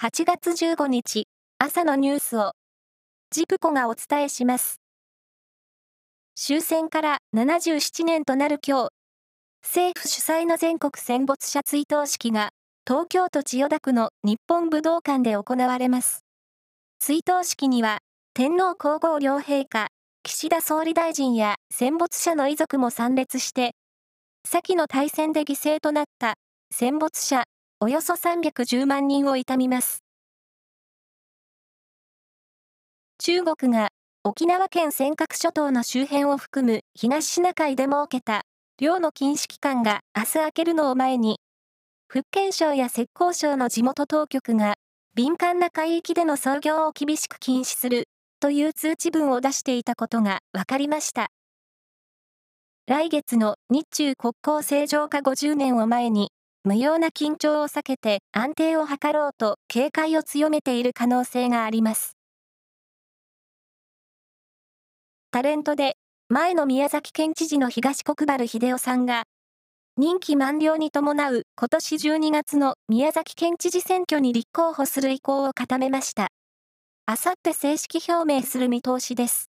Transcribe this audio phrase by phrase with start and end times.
[0.00, 1.26] 8月15日
[1.58, 2.52] 朝のニュースを
[3.32, 4.80] ジプコがお伝えします。
[6.36, 8.90] 終戦から77年となる今日、
[9.60, 12.50] 政府主催の全国戦没者追悼式が
[12.86, 16.20] 東京都千代田区の日本武道館で行われます。
[17.00, 17.98] 追悼式には
[18.34, 19.88] 天皇皇后両陛下、
[20.22, 23.72] 岸田総理大臣や戦没者の遺族も参列して、
[24.46, 26.34] 先の大戦で犠牲となった
[26.70, 27.42] 戦没者
[27.80, 30.02] およそ310万人を悼みます。
[33.18, 33.90] 中国が
[34.24, 38.42] 沖縄県尖閣諸島の周辺を含む東シナ海で設けた
[38.80, 41.38] 漁の禁止期間が明日明けるのを前に、
[42.08, 44.74] 福建省や浙江省の地元当局が
[45.14, 48.08] 敏感な海域での操業を厳しく禁止する
[48.40, 51.28] という通知文を出していたことが分かりました。
[52.88, 56.32] 来月の日中国交正常化50年を前に
[56.64, 62.16] 無用な緊張を避けて安定を図ろうと警戒を強めている可能性があります。
[65.30, 65.96] タレントで
[66.28, 69.24] 前の宮崎県知事の東国原秀夫さんが
[69.96, 76.28] 任期満了に伴う今年12月の宮崎県知事選挙に立候補する意向を固めました。
[77.06, 79.50] あさって正式表明する見通しです。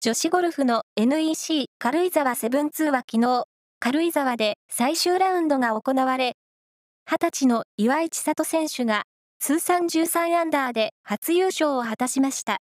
[0.00, 3.46] 女子ゴルフの NEC 軽井沢セブンツーは昨日、
[3.86, 6.38] 軽井沢で最終ラウンドが行われ、
[7.06, 9.02] 20歳の岩井千里選手が
[9.40, 12.62] 通算13アンダーで初優勝を果たしました。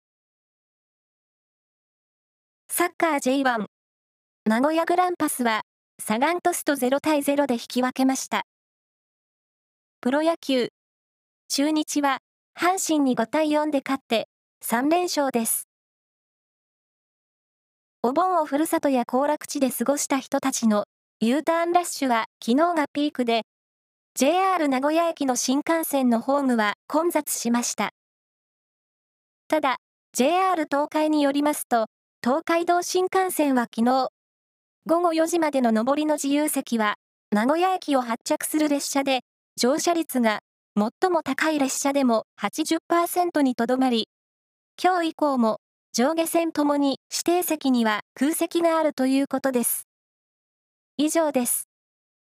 [2.68, 3.66] サッカー J1
[4.46, 5.60] 名古屋グランパスは
[6.02, 8.42] サガントスと0対0で引き分けました。
[10.00, 10.70] プロ野球
[11.48, 12.18] 中日は
[12.58, 14.26] 阪神に5対4で勝って
[14.64, 15.68] 3連勝です。
[18.02, 20.86] お盆をふるさとや行楽地で過ごした人たちの
[21.20, 23.42] U ターンラッシュは昨日がピークで、
[24.14, 27.90] JR 名古屋駅の新幹線のホームは混雑しました。
[29.48, 29.76] ただ、
[30.12, 31.86] JR 東海によりますと、
[32.22, 34.08] 東海道新幹線は昨日、
[34.86, 36.96] 午後4時までの上りの自由席は、
[37.30, 39.20] 名古屋駅を発着する列車で、
[39.56, 40.40] 乗車率が
[40.76, 44.08] 最も高い列車でも80%にとどまり、
[44.82, 45.60] 今日以降も
[45.92, 49.86] 上下線ともに指定席には空席があるということです。
[50.96, 51.73] 以上です。